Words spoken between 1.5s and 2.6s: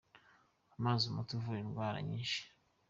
indwara nyinshi